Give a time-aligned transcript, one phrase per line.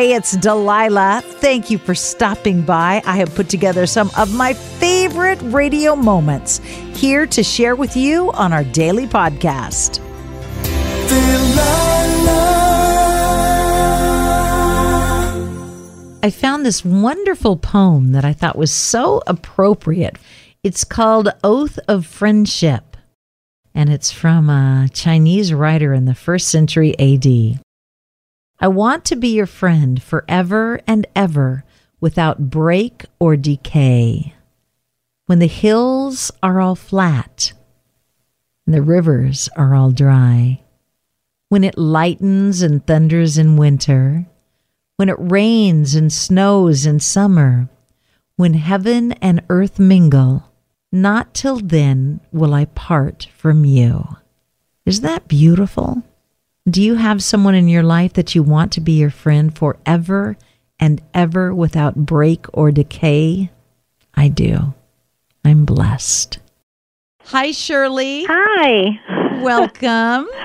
[0.00, 1.20] Hey, it's Delilah.
[1.22, 3.02] Thank you for stopping by.
[3.04, 6.56] I have put together some of my favorite radio moments
[6.94, 10.00] here to share with you on our daily podcast.
[16.22, 20.16] I found this wonderful poem that I thought was so appropriate.
[20.62, 22.96] It's called Oath of Friendship,
[23.74, 27.60] and it's from a Chinese writer in the first century AD.
[28.62, 31.64] I want to be your friend forever and ever
[31.98, 34.34] without break or decay.
[35.24, 37.54] When the hills are all flat
[38.66, 40.60] and the rivers are all dry,
[41.48, 44.26] when it lightens and thunders in winter,
[44.96, 47.70] when it rains and snows in summer,
[48.36, 50.52] when heaven and earth mingle,
[50.92, 54.06] not till then will I part from you.
[54.84, 56.02] Is that beautiful?
[56.70, 60.36] Do you have someone in your life that you want to be your friend forever
[60.78, 63.50] and ever without break or decay?
[64.14, 64.74] I do.
[65.44, 66.38] I'm blessed.
[67.24, 68.24] Hi, Shirley.
[68.28, 69.40] Hi.
[69.42, 70.28] Welcome.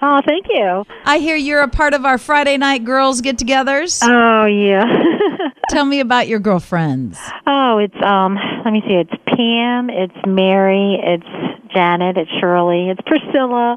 [0.00, 0.84] Oh, thank you.
[1.06, 4.00] I hear you're a part of our Friday night girls get togethers.
[4.04, 4.84] Oh, yeah.
[5.70, 7.18] Tell me about your girlfriends.
[7.48, 8.94] oh, it's um let me see.
[8.94, 11.26] It's Pam, it's Mary, it's
[11.74, 13.76] Janet, it's Shirley, it's Priscilla,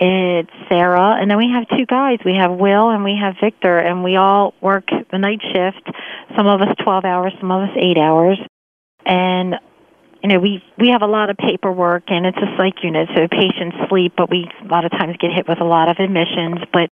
[0.00, 2.18] it's Sarah, and then we have two guys.
[2.24, 5.94] We have Will and we have Victor, and we all work the night shift.
[6.34, 8.38] Some of us 12 hours, some of us 8 hours.
[9.04, 9.56] And
[10.22, 13.28] you know, we we have a lot of paperwork, and it's a psych unit, so
[13.28, 16.60] patients sleep, but we a lot of times get hit with a lot of admissions.
[16.72, 16.88] But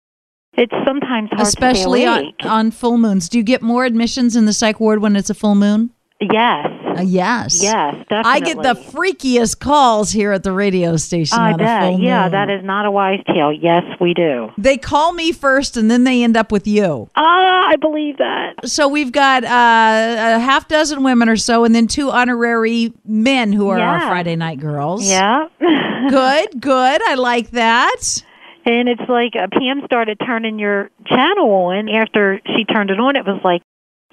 [0.54, 3.28] it's sometimes hard Especially on, on full moons.
[3.28, 5.90] Do you get more admissions in the psych ward when it's a full moon?
[6.20, 6.66] Yes,
[6.98, 7.62] Uh, yes.
[7.62, 8.22] yes, definitely.
[8.32, 12.00] I get the freakiest calls here at the radio station I bet.
[12.00, 12.32] Yeah, moon.
[12.32, 13.52] that is not a wise tale.
[13.52, 14.50] Yes, we do.
[14.58, 17.08] They call me first and then they end up with you.
[17.16, 18.54] Ah, I believe that.
[18.68, 23.52] So we've got uh, a half dozen women or so and then two honorary men
[23.52, 25.08] who are our Friday night girls.
[25.08, 25.48] Yeah.
[26.10, 27.00] Good, good.
[27.08, 28.22] I like that.
[28.64, 31.88] and it's like uh, Pam started turning your channel on.
[31.88, 33.62] After she turned it on, it was like,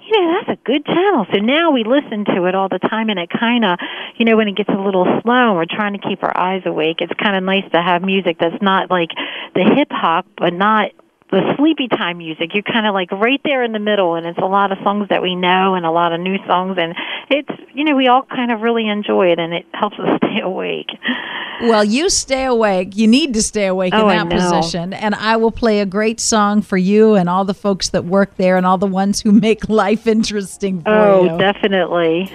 [0.06, 1.26] you know, that's a good channel.
[1.32, 3.78] So now we listen to it all the time, and it kind of,
[4.16, 6.62] you know, when it gets a little slow and we're trying to keep our eyes
[6.64, 9.10] awake, it's kind of nice to have music that's not like
[9.54, 10.92] the hip hop, but not
[11.30, 12.54] the sleepy time music.
[12.54, 15.08] You're kind of like right there in the middle, and it's a lot of songs
[15.08, 16.94] that we know and a lot of new songs, and
[17.30, 20.40] it's, you know, we all kind of really enjoy it, and it helps us stay
[20.40, 20.90] awake.
[21.62, 22.96] Well, you stay awake.
[22.96, 24.92] You need to stay awake Oh, in that position.
[24.92, 28.36] And I will play a great song for you and all the folks that work
[28.36, 31.38] there and all the ones who make life interesting for Oh, you.
[31.38, 32.30] definitely.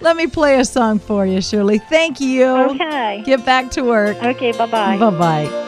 [0.00, 1.78] Let me play a song for you, Shirley.
[1.78, 2.44] Thank you.
[2.46, 3.22] Okay.
[3.24, 4.16] Get back to work.
[4.20, 4.98] Okay, bye bye.
[4.98, 5.63] Bye bye.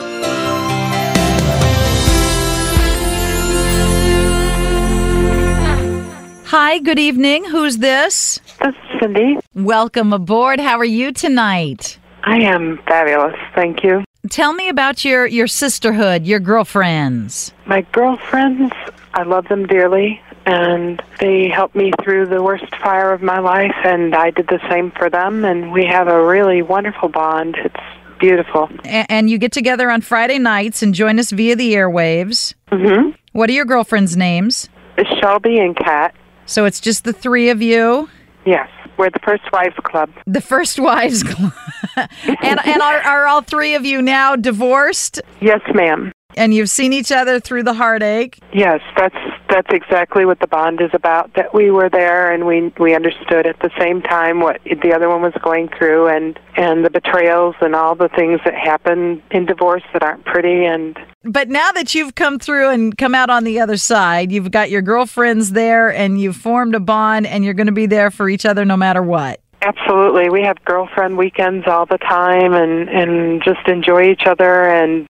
[6.58, 7.44] Hi, good evening.
[7.44, 8.40] Who's this?
[8.62, 9.36] This is Cindy.
[9.52, 10.58] Welcome aboard.
[10.58, 11.98] How are you tonight?
[12.24, 14.02] I am fabulous, thank you.
[14.30, 17.52] Tell me about your, your sisterhood, your girlfriends.
[17.66, 18.72] My girlfriends,
[19.12, 23.76] I love them dearly, and they helped me through the worst fire of my life,
[23.84, 27.56] and I did the same for them, and we have a really wonderful bond.
[27.58, 28.70] It's beautiful.
[28.86, 32.54] A- and you get together on Friday nights and join us via the airwaves.
[32.72, 33.10] Mm-hmm.
[33.32, 34.70] What are your girlfriends' names?
[34.96, 36.14] It's Shelby and Kat.
[36.46, 38.08] So it's just the three of you,
[38.44, 40.08] Yes, we're the First Wives Club.
[40.26, 41.52] the First Wives Club.
[41.96, 45.20] and and are, are all three of you now divorced?
[45.40, 46.12] Yes, ma'am.
[46.36, 48.38] And you've seen each other through the heartache.
[48.52, 49.16] Yes, that's
[49.48, 51.32] that's exactly what the bond is about.
[51.34, 55.08] That we were there and we we understood at the same time what the other
[55.08, 59.46] one was going through and and the betrayals and all the things that happen in
[59.46, 63.44] divorce that aren't pretty and But now that you've come through and come out on
[63.44, 67.54] the other side, you've got your girlfriends there and you've formed a bond and you're
[67.54, 69.40] going to be there for each other no matter what.
[69.62, 75.06] absolutely we have girlfriend weekends all the time and and just enjoy each other and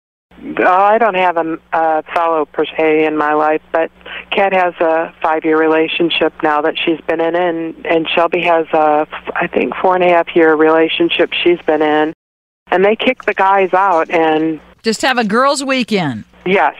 [0.58, 3.90] Oh, I don't have a, a fellow per se in my life, but
[4.30, 9.06] Kat has a five-year relationship now that she's been in, and and Shelby has a
[9.34, 12.12] I think four and a half year relationship she's been in,
[12.70, 16.24] and they kick the guys out, and Just have a girls' weekend.
[16.44, 16.74] yes,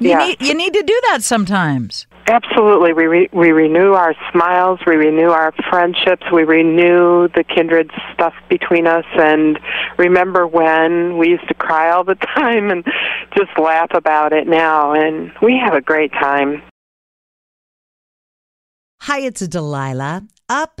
[0.00, 2.06] You yes, need you need to do that sometimes.
[2.28, 2.92] Absolutely.
[2.92, 8.34] We re- we renew our smiles, we renew our friendships, we renew the kindred stuff
[8.48, 9.58] between us, and
[9.98, 12.84] remember when we used to cry all the time and
[13.36, 16.62] just laugh about it now, and we have a great time.
[19.02, 20.26] Hi, it's Delilah.
[20.48, 20.80] Up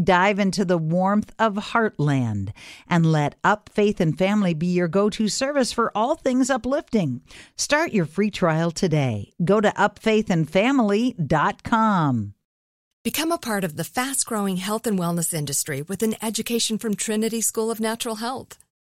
[0.00, 2.52] Dive into the warmth of Heartland
[2.88, 7.22] and let Up Faith and Family be your go to service for all things uplifting.
[7.56, 9.32] Start your free trial today.
[9.44, 12.34] Go to upfaithandfamily.com.
[13.02, 16.94] Become a part of the fast growing health and wellness industry with an education from
[16.94, 18.58] Trinity School of Natural Health.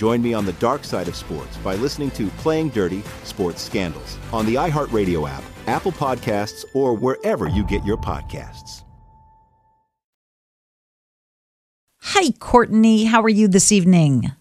[0.00, 4.16] Join me on the dark side of sports by listening to Playing Dirty Sports Scandals
[4.32, 8.82] on the iHeartRadio app, Apple Podcasts, or wherever you get your podcasts.
[12.00, 13.04] Hi, Courtney.
[13.04, 14.32] How are you this evening?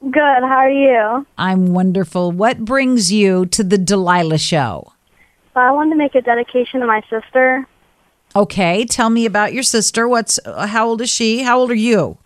[0.00, 0.12] Good.
[0.42, 1.24] How are you?
[1.38, 2.32] I'm wonderful.
[2.32, 4.92] What brings you to the Delilah Show?
[5.54, 7.64] So I wanted to make a dedication to my sister.
[8.34, 10.08] Okay, tell me about your sister.
[10.08, 11.44] What's uh, how old is she?
[11.44, 12.18] How old are you?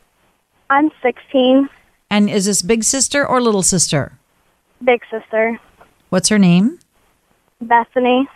[0.71, 1.69] I'm 16,
[2.11, 4.19] And is this big sister or little sister?
[4.85, 5.59] big sister,
[6.15, 6.79] What's her name?
[7.61, 8.29] Bethany.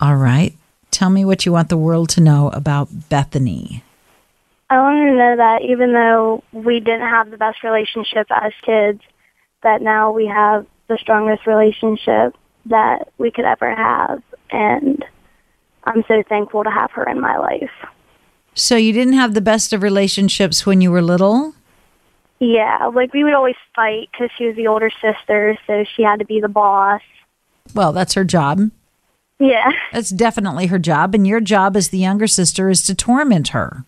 [0.00, 0.54] All right.
[0.90, 3.84] Tell me what you want the world to know about Bethany.
[4.68, 9.00] I want to know that even though we didn't have the best relationship as kids,
[9.62, 12.34] that now we have the strongest relationship
[12.66, 14.20] that we could ever have.
[14.50, 15.04] And
[15.84, 17.70] I'm so thankful to have her in my life.
[18.54, 21.54] So you didn't have the best of relationships when you were little?
[22.44, 26.18] Yeah, like we would always fight because she was the older sister, so she had
[26.18, 27.00] to be the boss.
[27.74, 28.70] Well, that's her job.
[29.38, 29.70] Yeah.
[29.92, 31.14] That's definitely her job.
[31.14, 33.86] And your job as the younger sister is to torment her.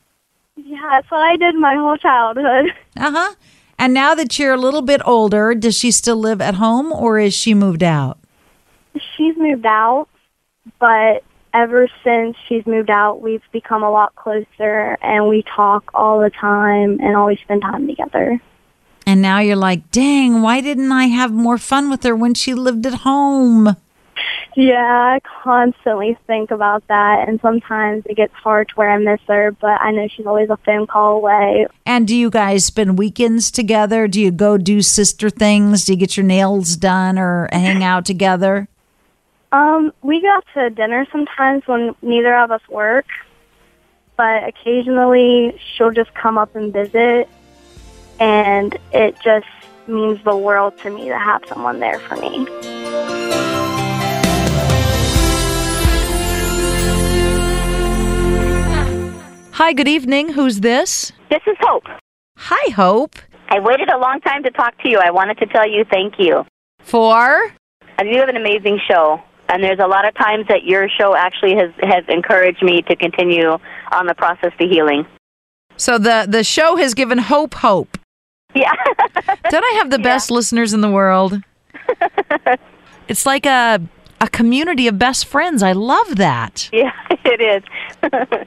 [0.56, 2.72] Yeah, that's what I did my whole childhood.
[2.98, 3.34] Uh huh.
[3.78, 7.18] And now that you're a little bit older, does she still live at home or
[7.18, 8.18] is she moved out?
[9.14, 10.08] She's moved out,
[10.80, 11.22] but
[11.56, 16.30] ever since she's moved out, we've become a lot closer and we talk all the
[16.30, 18.40] time and always spend time together.
[19.06, 22.54] And now you're like, dang, why didn't I have more fun with her when she
[22.54, 23.76] lived at home?
[24.54, 29.20] Yeah, I constantly think about that and sometimes it gets hard to where I miss
[29.28, 31.66] her, but I know she's always a phone call away.
[31.84, 34.08] And do you guys spend weekends together?
[34.08, 35.84] Do you go do sister things?
[35.84, 38.68] Do you get your nails done or hang out together?
[39.52, 43.06] Um, we go out to dinner sometimes when neither of us work,
[44.16, 47.28] but occasionally she'll just come up and visit,
[48.18, 49.46] and it just
[49.86, 52.46] means the world to me to have someone there for me.
[59.52, 60.30] Hi, good evening.
[60.30, 61.12] Who's this?
[61.30, 61.84] This is Hope.
[62.36, 63.16] Hi, Hope.
[63.48, 64.98] I waited a long time to talk to you.
[64.98, 66.44] I wanted to tell you thank you.
[66.80, 67.52] For?
[67.98, 71.14] Uh, You have an amazing show, and there's a lot of times that your show
[71.14, 73.58] actually has has encouraged me to continue
[73.92, 75.06] on the process to healing.
[75.76, 77.98] So the the show has given Hope hope.
[78.54, 78.72] Yeah.
[79.50, 81.40] Don't I have the best listeners in the world?
[83.08, 83.80] it's like a
[84.20, 85.62] a community of best friends.
[85.62, 86.70] I love that.
[86.72, 87.62] yeah, it is.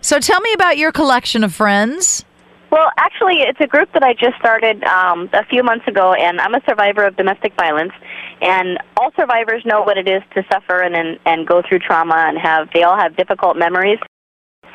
[0.02, 2.26] So tell me about your collection of friends.
[2.72, 6.40] Well, actually, it's a group that I just started um, a few months ago, and
[6.40, 7.94] I'm a survivor of domestic violence.
[8.42, 12.26] And all survivors know what it is to suffer and and, and go through trauma,
[12.28, 14.00] and have they all have difficult memories.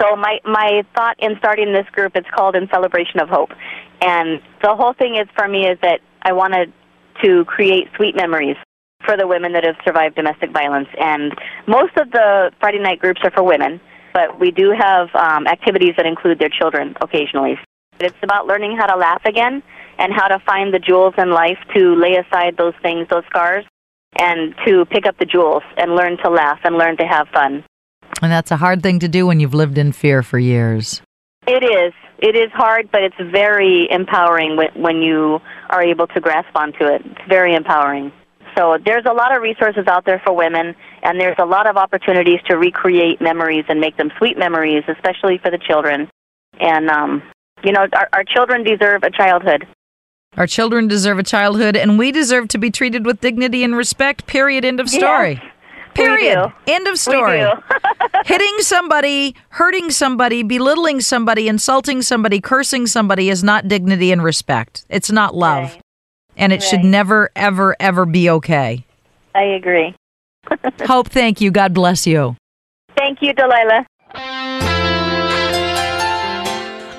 [0.00, 3.50] So my my thought in starting this group it's called In Celebration of Hope,
[4.00, 6.72] and the whole thing is for me is that I wanted
[7.22, 8.56] to create sweet memories
[9.04, 10.88] for the women that have survived domestic violence.
[10.98, 11.32] And
[11.68, 13.80] most of the Friday night groups are for women,
[14.12, 17.56] but we do have um, activities that include their children occasionally.
[18.00, 19.62] It's about learning how to laugh again
[19.98, 23.64] and how to find the jewels in life to lay aside those things, those scars,
[24.18, 27.64] and to pick up the jewels and learn to laugh and learn to have fun.
[28.22, 31.02] And that's a hard thing to do when you've lived in fear for years.
[31.46, 31.92] It is.
[32.18, 36.84] It is hard, but it's very empowering when, when you are able to grasp onto
[36.84, 37.02] it.
[37.04, 38.12] It's very empowering.
[38.56, 41.76] So there's a lot of resources out there for women, and there's a lot of
[41.76, 46.08] opportunities to recreate memories and make them sweet memories, especially for the children.
[46.60, 47.22] And, um,
[47.64, 49.66] you know, our, our children deserve a childhood.
[50.36, 54.26] Our children deserve a childhood, and we deserve to be treated with dignity and respect,
[54.26, 54.64] period.
[54.64, 55.40] End of story.
[55.42, 55.52] Yes.
[55.94, 56.52] Period.
[56.66, 57.44] End of story.
[58.24, 64.84] Hitting somebody, hurting somebody, belittling somebody, insulting somebody, cursing somebody is not dignity and respect.
[64.88, 65.70] It's not love.
[65.70, 65.80] Right.
[66.36, 68.84] And it should never, ever, ever be okay.
[69.36, 69.94] I agree.
[70.82, 71.52] Hope, thank you.
[71.52, 72.36] God bless you.
[72.96, 73.86] Thank you, Delilah.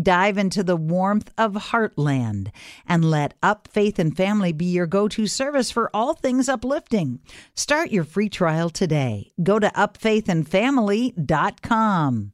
[0.00, 2.50] Dive into the warmth of Heartland
[2.88, 7.20] and let Up Faith and Family be your go to service for all things uplifting.
[7.54, 9.30] Start your free trial today.
[9.40, 12.32] Go to upfaithandfamily.com.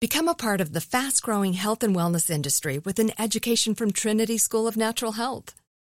[0.00, 3.92] Become a part of the fast growing health and wellness industry with an education from
[3.92, 5.54] Trinity School of Natural Health.